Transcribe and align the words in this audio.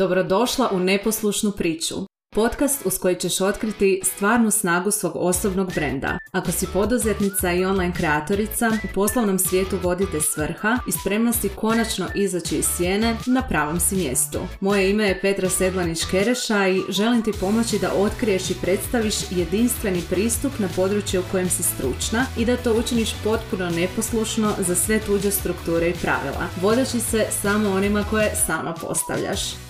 Dobrodošla 0.00 0.68
u 0.72 0.78
neposlušnu 0.78 1.52
priču. 1.52 1.94
Podcast 2.34 2.86
uz 2.86 2.98
koji 2.98 3.16
ćeš 3.16 3.40
otkriti 3.40 4.00
stvarnu 4.04 4.50
snagu 4.50 4.90
svog 4.90 5.12
osobnog 5.16 5.74
brenda. 5.74 6.18
Ako 6.32 6.52
si 6.52 6.66
poduzetnica 6.72 7.52
i 7.52 7.64
online 7.64 7.94
kreatorica, 7.96 8.70
u 8.84 8.94
poslovnom 8.94 9.38
svijetu 9.38 9.76
vodite 9.82 10.20
svrha 10.20 10.78
i 10.88 10.92
spremna 10.92 11.32
si 11.32 11.48
konačno 11.48 12.06
izaći 12.14 12.56
iz 12.56 12.66
sjene, 12.76 13.16
na 13.26 13.42
pravom 13.42 13.80
si 13.80 13.96
mjestu. 13.96 14.38
Moje 14.60 14.90
ime 14.90 15.04
je 15.04 15.20
Petra 15.20 15.48
Sedlanić-Kereša 15.48 16.68
i 16.68 16.92
želim 16.92 17.22
ti 17.22 17.32
pomoći 17.40 17.78
da 17.78 17.92
otkriješ 17.92 18.50
i 18.50 18.60
predstaviš 18.62 19.14
jedinstveni 19.30 20.02
pristup 20.10 20.52
na 20.58 20.68
područje 20.76 21.20
u 21.20 21.24
kojem 21.30 21.50
si 21.50 21.62
stručna 21.62 22.26
i 22.38 22.44
da 22.44 22.56
to 22.56 22.74
učiniš 22.74 23.14
potpuno 23.24 23.70
neposlušno 23.70 24.54
za 24.58 24.74
sve 24.74 25.00
tuđe 25.00 25.30
strukture 25.30 25.88
i 25.88 25.94
pravila, 26.02 26.46
vodeći 26.60 27.00
se 27.00 27.26
samo 27.42 27.70
onima 27.70 28.04
koje 28.10 28.34
sama 28.46 28.74
postavljaš. 28.80 29.69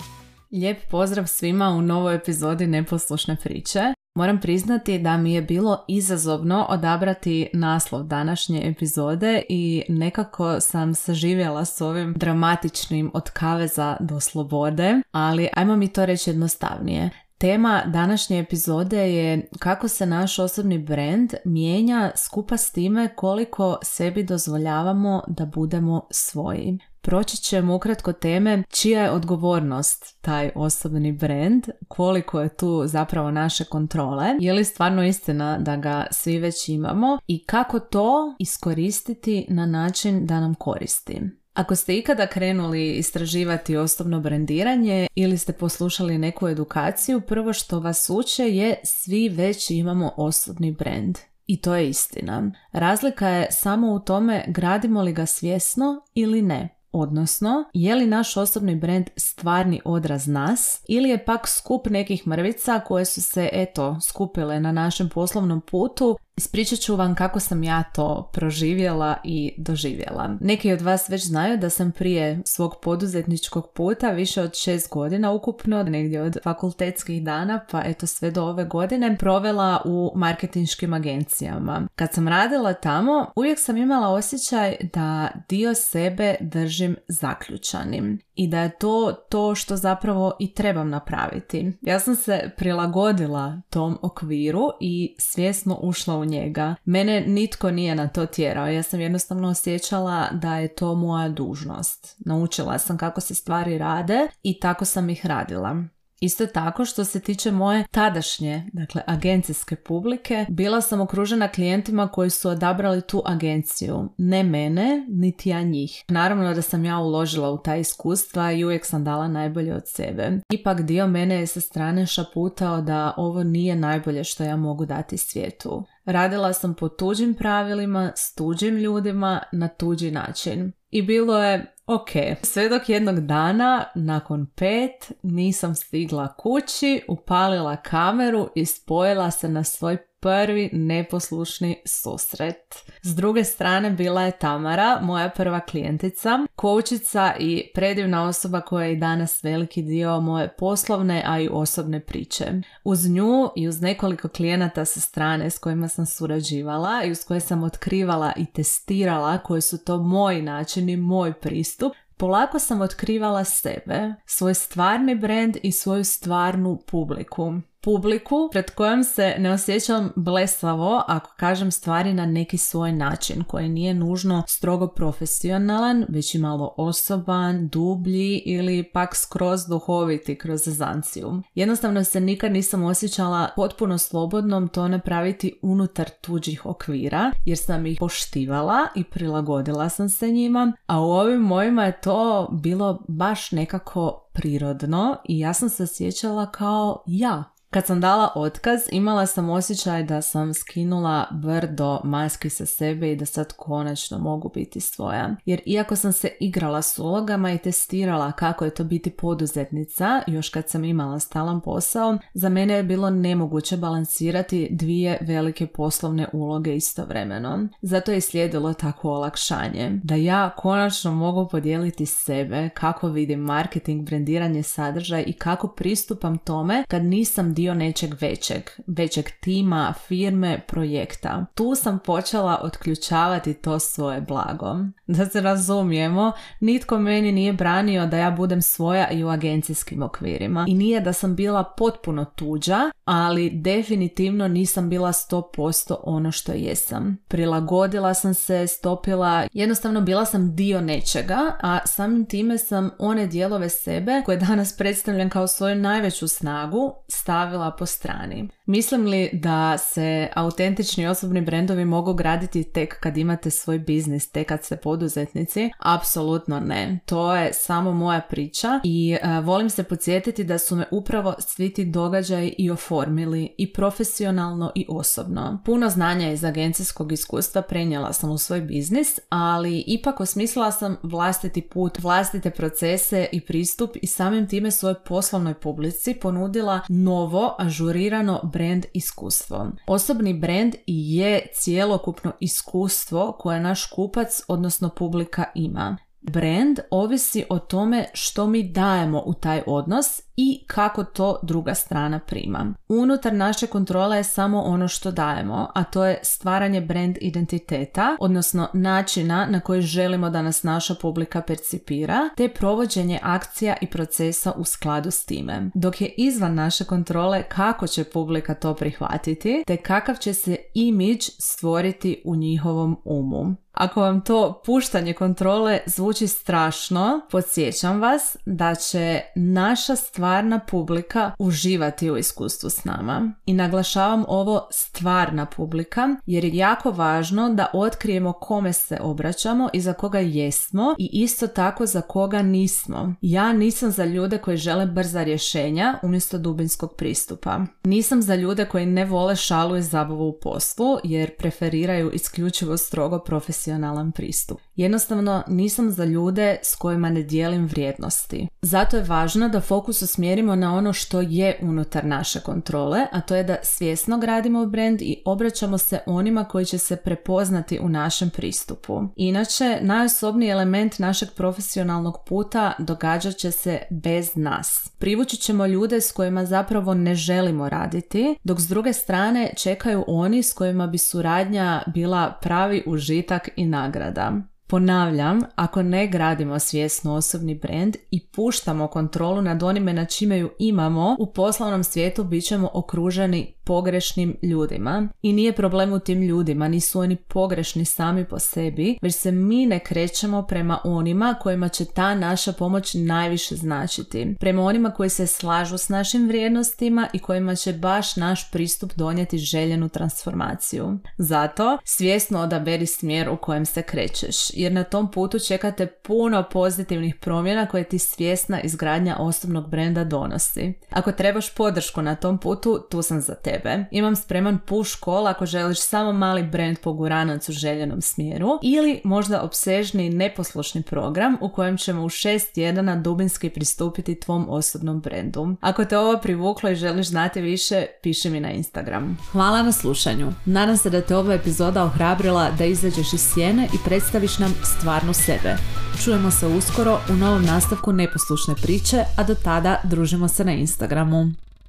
Lijep 0.53 0.89
pozdrav 0.91 1.27
svima 1.27 1.68
u 1.68 1.82
novoj 1.82 2.14
epizodi 2.14 2.67
Neposlušne 2.67 3.36
priče. 3.36 3.81
Moram 4.14 4.41
priznati 4.41 4.99
da 4.99 5.17
mi 5.17 5.35
je 5.35 5.43
bilo 5.43 5.85
izazovno 5.89 6.67
odabrati 6.68 7.50
naslov 7.53 8.03
današnje 8.03 8.63
epizode 8.64 9.43
i 9.49 9.82
nekako 9.89 10.61
sam 10.61 10.94
saživjela 10.94 11.64
s 11.64 11.81
ovim 11.81 12.14
dramatičnim 12.17 13.11
od 13.14 13.31
kaveza 13.31 13.96
do 14.00 14.21
slobode, 14.21 15.00
ali 15.13 15.49
ajmo 15.53 15.77
mi 15.77 15.89
to 15.89 16.07
reći 16.07 16.31
jednostavnije. 16.31 17.11
Tema 17.39 17.82
današnje 17.86 18.39
epizode 18.39 19.13
je 19.13 19.49
kako 19.58 19.89
se 19.89 20.07
naš 20.07 20.39
osobni 20.39 20.79
brand 20.79 21.35
mijenja 21.44 22.13
skupa 22.17 22.57
s 22.57 22.72
time 22.72 23.08
koliko 23.17 23.79
sebi 23.82 24.22
dozvoljavamo 24.22 25.22
da 25.29 25.46
budemo 25.46 26.07
svoji. 26.11 26.79
Proći 27.03 27.36
ćemo 27.36 27.77
ukratko 27.77 28.13
teme 28.13 28.63
čija 28.71 29.03
je 29.03 29.11
odgovornost 29.11 30.17
taj 30.21 30.50
osobni 30.54 31.13
brand, 31.13 31.64
koliko 31.89 32.41
je 32.41 32.56
tu 32.56 32.83
zapravo 32.86 33.31
naše 33.31 33.64
kontrole, 33.64 34.27
je 34.41 34.52
li 34.52 34.64
stvarno 34.64 35.05
istina 35.05 35.58
da 35.58 35.77
ga 35.77 36.06
svi 36.11 36.39
već 36.39 36.69
imamo 36.69 37.19
i 37.27 37.44
kako 37.44 37.80
to 37.80 38.34
iskoristiti 38.39 39.47
na 39.48 39.66
način 39.66 40.27
da 40.27 40.41
nam 40.41 40.55
koristi. 40.55 41.20
Ako 41.52 41.77
ste 41.77 41.97
ikada 41.97 42.27
krenuli 42.27 42.92
istraživati 42.92 43.77
osobno 43.77 44.20
brendiranje 44.20 45.06
ili 45.14 45.39
ste 45.39 45.52
poslušali 45.52 46.19
neku 46.19 46.48
edukaciju, 46.48 47.20
prvo 47.20 47.52
što 47.52 47.80
vas 47.80 48.11
uče 48.11 48.48
je 48.48 48.80
svi 48.84 49.28
već 49.28 49.70
imamo 49.70 50.12
osobni 50.17 50.72
brand. 50.72 51.19
I 51.46 51.61
to 51.61 51.74
je 51.74 51.89
istina. 51.89 52.52
Razlika 52.72 53.28
je 53.28 53.46
samo 53.50 53.92
u 53.92 53.98
tome 53.98 54.44
gradimo 54.48 55.02
li 55.02 55.12
ga 55.12 55.27
svjesno 55.27 56.02
ili 56.14 56.42
ne. 56.42 56.80
Odnosno, 56.92 57.64
je 57.74 57.94
li 57.94 58.06
naš 58.06 58.36
osobni 58.36 58.77
brand 58.77 59.10
stvarni 59.16 59.80
odraz 59.84 60.27
nas 60.27 60.84
ili 60.88 61.08
je 61.08 61.24
pak 61.24 61.48
skup 61.48 61.86
nekih 61.86 62.27
mrvica 62.27 62.80
koje 62.80 63.05
su 63.05 63.22
se, 63.22 63.48
eto, 63.52 63.96
skupile 64.00 64.60
na 64.60 64.72
našem 64.72 65.08
poslovnom 65.08 65.61
putu 65.61 66.18
Ispričat 66.41 66.78
ću 66.78 66.96
vam 66.96 67.14
kako 67.14 67.41
sam 67.41 67.62
ja 67.62 67.83
to 67.83 68.30
proživjela 68.33 69.16
i 69.24 69.55
doživjela. 69.58 70.36
Neki 70.41 70.72
od 70.72 70.80
vas 70.80 71.08
već 71.08 71.27
znaju 71.27 71.58
da 71.58 71.70
sam 71.70 71.92
prije 71.92 72.42
svog 72.44 72.74
poduzetničkog 72.83 73.72
puta 73.74 74.10
više 74.10 74.42
od 74.42 74.55
šest 74.55 74.91
godina 74.91 75.33
ukupno, 75.33 75.83
negdje 75.83 76.22
od 76.22 76.36
fakultetskih 76.44 77.24
dana 77.24 77.61
pa 77.70 77.83
eto 77.84 78.06
sve 78.06 78.30
do 78.30 78.44
ove 78.44 78.64
godine, 78.64 79.16
provela 79.18 79.83
u 79.84 80.12
marketinškim 80.16 80.92
agencijama. 80.92 81.88
Kad 81.94 82.12
sam 82.12 82.28
radila 82.28 82.72
tamo, 82.72 83.33
uvijek 83.36 83.58
sam 83.58 83.77
imala 83.77 84.08
osjećaj 84.08 84.77
da 84.92 85.28
dio 85.48 85.74
sebe 85.74 86.34
držim 86.41 86.96
zaključanim 87.08 88.18
i 88.34 88.48
da 88.48 88.61
je 88.61 88.78
to 88.78 89.12
to 89.28 89.55
što 89.55 89.77
zapravo 89.77 90.33
i 90.38 90.55
trebam 90.55 90.91
napraviti. 90.91 91.72
Ja 91.83 92.00
sam 92.00 92.16
se 92.16 92.50
prilagodila 92.56 93.61
tom 93.70 93.98
okviru 94.02 94.70
i 94.80 95.14
svjesno 95.18 95.78
ušla 95.83 96.16
u 96.16 96.24
njega. 96.31 96.75
Mene 96.84 97.20
nitko 97.20 97.70
nije 97.70 97.95
na 97.95 98.08
to 98.08 98.27
tjerao, 98.27 98.67
ja 98.67 98.83
sam 98.83 99.01
jednostavno 99.01 99.48
osjećala 99.48 100.29
da 100.33 100.57
je 100.57 100.68
to 100.68 100.95
moja 100.95 101.29
dužnost. 101.29 102.17
Naučila 102.18 102.79
sam 102.79 102.98
kako 102.98 103.20
se 103.20 103.35
stvari 103.35 103.79
rade 103.79 104.29
i 104.42 104.61
tako 104.61 104.85
sam 104.85 105.11
ih 105.11 105.27
radila. 105.27 105.85
Isto 106.20 106.47
tako 106.47 106.85
što 106.85 107.05
se 107.05 107.20
tiče 107.20 107.51
moje 107.51 107.85
tadašnje, 107.91 108.70
dakle 108.73 109.03
agencijske 109.07 109.77
publike, 109.77 110.47
bila 110.48 110.81
sam 110.81 111.01
okružena 111.01 111.48
klijentima 111.48 112.08
koji 112.08 112.31
su 112.31 112.48
odabrali 112.48 113.03
tu 113.03 113.23
agenciju. 113.27 114.08
Ne 114.19 114.42
mene, 114.42 115.07
niti 115.08 115.48
ja 115.48 115.63
njih. 115.63 116.05
Naravno 116.08 116.55
da 116.55 116.63
sam 116.63 116.85
ja 116.85 116.98
uložila 116.98 117.51
u 117.51 117.58
ta 117.58 117.77
iskustva 117.77 118.53
i 118.53 118.64
uvijek 118.64 118.86
sam 118.86 119.05
dala 119.05 119.29
najbolje 119.29 119.75
od 119.75 119.83
sebe. 119.86 120.41
Ipak 120.53 120.83
dio 120.83 121.07
mene 121.07 121.35
je 121.35 121.47
sa 121.47 121.61
strane 121.61 122.07
šaputao 122.07 122.81
da 122.81 123.14
ovo 123.17 123.42
nije 123.42 123.77
najbolje 123.77 124.25
što 124.25 124.45
ja 124.45 124.57
mogu 124.57 124.87
dati 124.87 125.17
svijetu. 125.17 125.85
Radila 126.05 126.52
sam 126.52 126.75
po 126.75 126.89
tuđim 126.89 127.35
pravilima, 127.35 128.13
s 128.17 128.35
tuđim 128.35 128.77
ljudima, 128.77 129.43
na 129.53 129.69
tuđi 129.69 130.11
način. 130.11 130.73
I 130.91 131.03
bilo 131.03 131.43
je 131.43 131.75
ok. 131.95 132.11
Sve 132.43 132.69
dok 132.69 132.89
jednog 132.89 133.21
dana, 133.21 133.84
nakon 133.95 134.47
pet, 134.47 135.12
nisam 135.23 135.75
stigla 135.75 136.34
kući, 136.34 137.03
upalila 137.09 137.77
kameru 137.77 138.49
i 138.55 138.67
spojila 138.67 139.31
se 139.31 139.49
na 139.49 139.65
svoj 139.65 139.97
prvi 140.21 140.71
neposlušni 140.73 141.83
susret. 141.87 142.75
S 143.03 143.15
druge 143.15 143.45
strane 143.45 143.91
bila 143.91 144.23
je 144.23 144.31
Tamara, 144.31 144.99
moja 145.03 145.31
prva 145.31 145.61
klijentica, 145.61 146.39
koučica 146.57 147.35
i 147.39 147.71
predivna 147.75 148.25
osoba 148.25 148.61
koja 148.61 148.87
je 148.87 148.93
i 148.93 148.97
danas 148.97 149.45
veliki 149.45 149.83
dio 149.83 150.21
moje 150.21 150.49
poslovne, 150.59 151.23
a 151.27 151.41
i 151.41 151.49
osobne 151.53 152.01
priče. 152.01 152.47
Uz 152.85 153.11
nju 153.11 153.49
i 153.57 153.69
uz 153.69 153.81
nekoliko 153.81 154.29
klijenata 154.29 154.85
sa 154.85 155.01
strane 155.01 155.51
s 155.51 155.59
kojima 155.59 155.89
sam 155.89 156.07
surađivala 156.07 157.05
i 157.05 157.11
uz 157.11 157.25
koje 157.25 157.41
sam 157.41 157.63
otkrivala 157.63 158.33
i 158.37 158.47
testirala 158.47 159.39
koji 159.39 159.61
su 159.61 159.85
to 159.85 159.99
moji 159.99 160.43
načini, 160.43 160.97
moj 160.97 161.33
pristup, 161.33 161.93
polako 162.17 162.59
sam 162.59 162.81
otkrivala 162.81 163.45
sebe, 163.45 164.15
svoj 164.27 164.55
stvarni 164.55 165.15
brand 165.15 165.57
i 165.63 165.73
svoju 165.73 166.05
stvarnu 166.05 166.79
publiku 166.87 167.61
publiku 167.83 168.49
pred 168.53 168.71
kojom 168.71 169.05
se 169.05 169.35
ne 169.39 169.53
osjećam 169.53 170.13
blesavo 170.17 171.03
ako 171.09 171.35
kažem 171.37 171.71
stvari 171.71 172.15
na 172.15 172.27
neki 172.27 172.59
svoj 172.59 172.93
način 172.93 173.45
koji 173.45 173.69
nije 173.69 173.95
nužno 173.95 174.43
strogo 174.49 174.89
profesionalan, 174.89 176.07
već 176.09 176.35
i 176.35 176.39
malo 176.39 176.75
osoban, 176.77 177.69
dublji 177.69 178.43
ili 178.47 178.91
pak 178.93 179.17
skroz 179.17 179.67
duhoviti 179.67 180.39
kroz 180.39 180.61
zanciju. 180.65 181.43
Jednostavno 181.55 182.05
se 182.05 182.21
nikad 182.21 182.53
nisam 182.53 182.85
osjećala 182.85 183.49
potpuno 183.57 183.99
slobodnom 183.99 184.69
to 184.69 184.89
napraviti 184.89 185.59
unutar 185.63 186.11
tuđih 186.21 186.67
okvira 186.67 187.33
jer 187.45 187.59
sam 187.59 187.87
ih 187.87 187.97
poštivala 188.01 188.87
i 188.97 189.05
prilagodila 189.05 189.89
sam 189.89 190.09
se 190.09 190.31
njima, 190.31 190.73
a 190.87 191.01
u 191.01 191.11
ovim 191.11 191.41
mojima 191.41 191.85
je 191.85 192.01
to 192.01 192.49
bilo 192.53 193.05
baš 193.09 193.53
nekako 193.53 194.29
prirodno 194.33 195.17
i 195.29 195.39
ja 195.39 195.55
sam 195.55 195.69
se 195.69 195.83
osjećala 195.83 196.51
kao 196.51 197.03
ja, 197.07 197.45
kad 197.71 197.87
sam 197.87 198.01
dala 198.01 198.33
otkaz, 198.35 198.81
imala 198.93 199.27
sam 199.27 199.51
osjećaj 199.51 200.03
da 200.03 200.23
sam 200.23 200.55
skinula 200.55 201.27
brdo 201.31 202.01
maski 202.05 202.51
sa 202.51 202.67
sebe 202.67 203.13
i 203.13 203.17
da 203.17 203.27
sad 203.27 203.53
konačno 203.57 204.19
mogu 204.19 204.51
biti 204.55 204.81
svoja. 204.81 205.37
Jer 205.45 205.61
iako 205.67 205.97
sam 205.97 206.13
se 206.13 206.29
igrala 206.41 206.83
s 206.83 206.99
ulogama 206.99 207.53
i 207.53 207.59
testirala 207.59 208.33
kako 208.33 208.65
je 208.65 208.75
to 208.75 208.85
biti 208.85 209.11
poduzetnica, 209.11 210.23
još 210.27 210.49
kad 210.49 210.69
sam 210.69 210.85
imala 210.85 211.19
stalan 211.19 211.61
posao, 211.61 212.19
za 212.35 212.49
mene 212.49 212.75
je 212.75 212.83
bilo 212.83 213.11
nemoguće 213.11 213.77
balansirati 213.77 214.69
dvije 214.71 215.19
velike 215.21 215.67
poslovne 215.67 216.27
uloge 216.33 216.77
istovremeno. 216.77 217.69
Zato 217.83 218.13
je 218.13 218.21
slijedilo 218.21 218.75
tako 218.75 219.11
olakšanje. 219.11 220.01
Da 220.03 220.15
ja 220.15 220.51
konačno 220.57 221.13
mogu 221.13 221.49
podijeliti 221.49 222.07
sebe, 222.07 222.69
kako 222.69 223.09
vidim 223.09 223.41
marketing, 223.41 224.07
brendiranje 224.07 224.63
sadržaja 224.63 225.25
i 225.25 225.33
kako 225.33 225.69
pristupam 225.69 226.39
tome 226.39 226.84
kad 226.89 227.05
nisam 227.05 227.55
dio 227.60 227.74
nečeg 227.74 228.15
većeg, 228.21 228.62
većeg 228.86 229.24
tima, 229.41 229.95
firme, 230.09 230.60
projekta. 230.66 231.47
Tu 231.54 231.74
sam 231.74 231.98
počela 231.98 232.60
otključavati 232.62 233.54
to 233.54 233.78
svoje 233.78 234.21
blago. 234.21 234.77
Da 235.10 235.27
se 235.27 235.41
razumijemo, 235.41 236.33
nitko 236.60 236.98
meni 236.98 237.33
nije 237.33 237.53
branio 237.53 238.07
da 238.07 238.16
ja 238.16 238.30
budem 238.30 238.62
svoja 238.62 239.10
i 239.10 239.24
u 239.24 239.28
agencijskim 239.28 240.03
okvirima. 240.03 240.65
I 240.68 240.74
nije 240.74 241.01
da 241.01 241.12
sam 241.12 241.36
bila 241.36 241.65
potpuno 241.77 242.24
tuđa, 242.24 242.91
ali 243.04 243.51
definitivno 243.51 244.48
nisam 244.48 244.89
bila 244.89 245.13
100% 245.13 245.95
ono 246.03 246.33
što 246.33 246.53
jesam. 246.53 247.18
Prilagodila 247.28 248.15
sam 248.15 248.34
se, 248.34 248.66
stopila, 248.66 249.47
jednostavno 249.53 250.01
bila 250.01 250.24
sam 250.24 250.56
dio 250.56 250.80
nečega, 250.80 251.39
a 251.60 251.86
samim 251.86 252.27
time 252.27 252.59
sam 252.59 252.91
one 252.98 253.27
dijelove 253.27 253.68
sebe 253.68 254.22
koje 254.24 254.36
danas 254.36 254.77
predstavljam 254.77 255.30
kao 255.30 255.47
svoju 255.47 255.74
najveću 255.74 256.28
snagu 256.28 256.94
stavila 257.08 257.50
stavila 257.50 257.70
po 257.70 257.87
strani. 257.87 258.49
Mislim 258.67 259.06
li 259.06 259.31
da 259.32 259.79
se 259.79 260.29
autentični 260.35 261.06
osobni 261.06 261.41
brendovi 261.41 261.85
mogu 261.85 262.14
graditi 262.14 262.64
tek 262.64 263.00
kad 263.00 263.17
imate 263.17 263.50
svoj 263.50 263.79
biznis, 263.79 264.31
tek 264.31 264.49
kad 264.49 264.64
ste 264.64 264.76
poduzetnici? 264.76 265.70
Apsolutno 265.79 266.61
ne. 266.61 267.00
To 267.06 267.37
je 267.37 267.52
samo 267.52 267.93
moja 267.93 268.20
priča 268.20 268.81
i 268.85 269.17
uh, 269.23 269.44
volim 269.44 269.70
se 269.70 269.82
podsjetiti 269.82 270.44
da 270.44 270.58
su 270.58 270.76
me 270.76 270.85
upravo 270.91 271.35
svi 271.38 271.73
ti 271.73 271.85
događaji 271.85 272.55
i 272.58 272.70
oformili 272.70 273.55
i 273.58 273.73
profesionalno 273.73 274.73
i 274.75 274.87
osobno. 274.88 275.62
Puno 275.64 275.88
znanja 275.88 276.32
iz 276.32 276.44
agencijskog 276.44 277.12
iskustva 277.12 277.62
prenijela 277.62 278.12
sam 278.12 278.31
u 278.31 278.38
svoj 278.38 278.61
biznis, 278.61 279.19
ali 279.29 279.85
ipak 279.87 280.20
osmislila 280.20 280.73
sam 280.73 280.97
vlastiti 281.02 281.61
put, 281.61 281.99
vlastite 281.99 282.50
procese 282.50 283.29
i 283.32 283.41
pristup 283.41 283.97
i 284.02 284.06
samim 284.06 284.49
time 284.49 284.70
svojoj 284.70 285.05
poslovnoj 285.05 285.55
publici 285.55 286.14
ponudila 286.14 286.81
novo, 286.88 287.39
ažurirano 287.58 288.40
brand 288.52 288.87
iskustvo. 288.92 289.66
Osobni 289.87 290.34
brand 290.34 290.75
je 290.87 291.46
cijelokupno 291.54 292.32
iskustvo 292.40 293.32
koje 293.38 293.60
naš 293.60 293.87
kupac, 293.87 294.42
odnosno 294.48 294.88
publika 294.88 295.44
ima. 295.54 295.96
Brand 296.20 296.81
ovisi 296.90 297.44
o 297.49 297.58
tome 297.58 298.05
što 298.12 298.46
mi 298.46 298.62
dajemo 298.62 299.22
u 299.26 299.34
taj 299.34 299.62
odnos 299.67 300.22
i 300.37 300.64
kako 300.67 301.05
to 301.05 301.40
druga 301.43 301.75
strana 301.75 302.19
prima. 302.19 302.75
Unutar 302.88 303.32
naše 303.32 303.67
kontrole 303.67 304.17
je 304.17 304.25
samo 304.25 304.62
ono 304.62 304.88
što 304.88 305.11
dajemo, 305.11 305.70
a 305.75 305.84
to 305.84 306.05
je 306.05 306.20
stvaranje 306.22 306.81
brand 306.81 307.17
identiteta, 307.20 308.17
odnosno 308.20 308.69
načina 308.75 309.46
na 309.46 309.61
koji 309.61 309.82
želimo 309.82 310.31
da 310.31 310.43
nas 310.43 310.62
naša 310.62 310.94
publika 310.94 311.43
percipira, 311.43 312.28
te 312.37 312.49
provođenje 312.49 313.19
akcija 313.23 313.76
i 313.81 313.87
procesa 313.87 314.52
u 314.52 314.64
skladu 314.64 315.11
s 315.11 315.25
time. 315.25 315.70
Dok 315.75 316.00
je 316.00 316.14
izvan 316.16 316.55
naše 316.55 316.84
kontrole 316.84 317.43
kako 317.43 317.87
će 317.87 318.05
publika 318.05 318.55
to 318.55 318.75
prihvatiti, 318.75 319.64
te 319.66 319.76
kakav 319.76 320.16
će 320.16 320.34
se 320.34 320.56
imidž 320.75 321.25
stvoriti 321.38 322.23
u 322.25 322.37
njihovom 322.37 323.00
umu. 323.05 323.56
Ako 323.72 324.00
vam 324.00 324.20
to 324.20 324.62
puštanje 324.67 325.12
kontrole 325.12 325.78
zvuči 325.87 326.26
strašno, 326.26 327.20
podsjećam 327.31 328.00
vas 328.00 328.37
da 328.46 328.75
će 328.75 329.20
naša 329.34 329.96
stvarna 329.96 330.58
publika 330.58 331.32
uživati 331.38 332.11
u 332.11 332.17
iskustvu 332.17 332.70
s 332.70 332.84
nama. 332.84 333.32
I 333.46 333.52
naglašavam 333.52 334.25
ovo 334.28 334.69
stvarna 334.70 335.46
publika 335.46 336.08
jer 336.26 336.44
je 336.44 336.56
jako 336.56 336.90
važno 336.90 337.50
da 337.55 337.70
otkrijemo 337.72 338.32
kome 338.32 338.72
se 338.72 338.99
obraćamo 339.00 339.69
i 339.73 339.81
za 339.81 339.93
koga 339.93 340.19
jesmo 340.19 340.94
i 340.99 341.08
isto 341.12 341.46
tako 341.46 341.87
za 341.87 342.00
koga 342.00 342.43
nismo. 342.43 343.14
Ja 343.20 343.52
nisam 343.52 343.90
za 343.90 344.05
ljude 344.05 344.38
koji 344.38 344.56
žele 344.56 344.87
brza 344.87 345.23
rješenja 345.23 345.99
umjesto 346.02 346.38
dubinskog 346.38 346.94
pristupa. 346.96 347.61
Nisam 347.84 348.23
za 348.23 348.34
ljude 348.34 348.64
koji 348.64 348.87
ne 348.87 349.05
vole 349.05 349.37
šalu 349.37 349.76
i 349.76 349.82
zabavu 349.82 350.28
u 350.28 350.38
poslu 350.43 350.99
jer 351.05 351.37
preferiraju 351.37 352.11
isključivo 352.11 352.76
strogo 352.76 353.19
profesionalno 353.19 353.59
profesionalan 353.60 354.12
pristup. 354.12 354.60
Jednostavno 354.76 355.42
nisam 355.48 355.90
za 355.90 356.04
ljude 356.04 356.58
s 356.62 356.76
kojima 356.76 357.10
ne 357.10 357.22
dijelim 357.22 357.66
vrijednosti. 357.66 358.48
Zato 358.62 358.96
je 358.96 359.02
važno 359.02 359.48
da 359.48 359.60
fokus 359.60 360.02
usmjerimo 360.02 360.56
na 360.56 360.74
ono 360.76 360.92
što 360.92 361.20
je 361.20 361.58
unutar 361.62 362.04
naše 362.04 362.40
kontrole, 362.40 363.06
a 363.12 363.20
to 363.20 363.36
je 363.36 363.44
da 363.44 363.56
svjesno 363.62 364.18
gradimo 364.18 364.66
brand 364.66 365.02
i 365.02 365.22
obraćamo 365.24 365.78
se 365.78 365.98
onima 366.06 366.44
koji 366.44 366.64
će 366.64 366.78
se 366.78 366.96
prepoznati 366.96 367.78
u 367.82 367.88
našem 367.88 368.30
pristupu. 368.30 369.02
Inače, 369.16 369.78
najosobniji 369.80 370.50
element 370.50 370.98
našeg 370.98 371.28
profesionalnog 371.36 372.18
puta 372.26 372.72
događat 372.78 373.36
će 373.36 373.50
se 373.50 373.78
bez 373.90 374.30
nas. 374.34 374.89
Privući 375.00 375.37
ćemo 375.37 375.67
ljude 375.67 376.00
s 376.00 376.12
kojima 376.12 376.44
zapravo 376.44 376.94
ne 376.94 377.14
želimo 377.14 377.69
raditi, 377.69 378.37
dok 378.44 378.61
s 378.61 378.69
druge 378.69 378.93
strane 378.93 379.52
čekaju 379.56 380.05
oni 380.06 380.43
s 380.43 380.52
kojima 380.52 380.87
bi 380.87 380.99
suradnja 380.99 381.82
bila 381.94 382.38
pravi 382.43 382.82
užitak 382.87 383.49
i 383.56 383.67
nagrada. 383.67 384.32
Ponavljam, 384.67 385.41
ako 385.55 385.82
ne 385.82 386.06
gradimo 386.06 386.58
svjesno 386.58 387.14
osobni 387.14 387.55
brand 387.55 387.97
i 388.11 388.26
puštamo 388.26 388.87
kontrolu 388.87 389.43
nad 389.43 389.62
onime 389.62 389.93
na 389.93 390.05
čime 390.05 390.38
ju 390.38 390.50
imamo, 390.58 391.17
u 391.19 391.32
poslovnom 391.32 391.85
svijetu 391.85 392.25
bit 392.25 392.44
ćemo 392.44 392.70
okruženi 392.73 393.55
pogrešnim 393.70 394.37
ljudima. 394.43 395.08
I 395.22 395.32
nije 395.32 395.52
problem 395.52 395.93
u 395.93 395.99
tim 395.99 396.22
ljudima, 396.22 396.69
nisu 396.69 397.00
oni 397.00 397.17
pogrešni 397.17 397.84
sami 397.84 398.25
po 398.25 398.38
sebi, 398.38 398.99
već 399.02 399.14
se 399.14 399.32
mi 399.32 399.67
ne 399.67 399.78
krećemo 399.78 400.43
prema 400.43 400.81
onima 400.84 401.34
kojima 401.43 401.69
će 401.69 401.84
ta 401.84 402.14
naša 402.14 402.52
pomoć 402.52 402.94
najviše 402.94 403.56
značiti. 403.56 404.34
Prema 404.40 404.62
onima 404.62 404.90
koji 404.90 405.11
se 405.11 405.26
slažu 405.26 405.78
s 405.78 405.88
našim 405.88 406.28
vrijednostima 406.28 407.08
i 407.12 407.19
kojima 407.19 407.55
će 407.55 407.72
baš 407.72 408.17
naš 408.17 408.50
pristup 408.50 408.93
donijeti 408.94 409.38
željenu 409.38 409.88
transformaciju. 409.88 410.99
Zato 411.19 411.78
svjesno 411.84 412.40
odaberi 412.40 412.87
smjer 412.87 413.28
u 413.28 413.37
kojem 413.37 413.66
se 413.66 413.82
krećeš 413.82 414.37
jer 414.55 414.73
na 414.73 414.84
tom 414.84 415.11
putu 415.11 415.38
čekate 415.38 415.87
puno 415.87 416.44
pozitivnih 416.52 417.14
promjena 417.20 417.66
koje 417.66 417.84
ti 417.84 417.99
svjesna 417.99 418.61
izgradnja 418.61 419.16
osobnog 419.19 419.70
brenda 419.70 420.05
donosi. 420.05 420.73
Ako 420.90 421.12
trebaš 421.12 421.55
podršku 421.55 422.02
na 422.02 422.14
tom 422.14 422.38
putu, 422.38 422.87
tu 422.90 423.02
sam 423.02 423.20
za 423.20 423.34
tebe. 423.60 423.84
Imam 423.90 424.16
spreman 424.16 424.58
push 424.58 425.04
call 425.04 425.26
ako 425.26 425.46
želiš 425.46 425.80
samo 425.80 426.12
mali 426.12 426.42
brand 426.42 426.78
poguranac 426.78 427.48
u 427.48 427.52
željenom 427.52 428.00
smjeru 428.00 428.58
ili 428.62 429.00
možda 429.04 429.42
obsežni 429.42 430.10
neposlušni 430.10 430.82
program 430.82 431.36
u 431.40 431.48
kojem 431.48 431.76
ćemo 431.76 432.04
u 432.04 432.08
šest 432.08 432.52
tjedana 432.52 432.96
dubinski 432.96 433.50
pristupiti 433.50 434.20
tvom 434.20 434.46
osobnom 434.48 435.00
brendu. 435.00 435.56
Ako 435.60 435.84
te 435.84 435.98
ovo 435.98 436.18
privuklo 436.18 436.70
i 436.70 436.76
želiš 436.76 437.06
znati 437.06 437.40
više, 437.40 437.86
piši 438.02 438.30
mi 438.30 438.40
na 438.40 438.50
Instagram. 438.50 439.18
Hvala 439.32 439.62
na 439.62 439.72
slušanju. 439.72 440.32
Nadam 440.44 440.76
se 440.76 440.90
da 440.90 441.00
te 441.00 441.16
ova 441.16 441.34
epizoda 441.34 441.84
ohrabrila 441.84 442.50
da 442.58 442.64
izađeš 442.64 443.12
iz 443.12 443.20
sjene 443.20 443.68
i 443.74 443.76
predstaviš 443.84 444.38
nam 444.38 444.54
stvarno 444.62 445.12
sebe. 445.12 445.56
Čujemo 446.04 446.30
se 446.30 446.46
uskoro 446.46 447.00
u 447.10 447.12
novom 447.12 447.44
nastavku 447.44 447.92
neposlušne 447.92 448.54
priče, 448.62 449.04
a 449.16 449.24
do 449.24 449.34
tada 449.34 449.80
družimo 449.84 450.28
se 450.28 450.44
na 450.44 450.52
Instagramu. 450.52 451.50